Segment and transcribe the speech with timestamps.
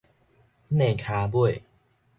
[0.71, 1.61] 躡跤尾